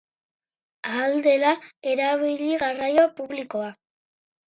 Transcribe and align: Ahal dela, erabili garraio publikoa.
Ahal 0.93 1.19
dela, 1.27 1.53
erabili 1.93 2.51
garraio 2.67 3.09
publikoa. 3.23 3.73